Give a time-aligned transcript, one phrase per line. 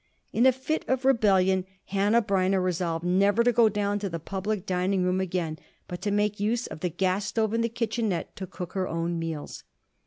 [0.33, 4.65] In a fit of rebellion Hanneh Breineh resolved never to go down to the public
[4.65, 8.47] dining room again, but to make use of the gas stove in the kitchenette to
[8.47, 9.63] cook her own meals.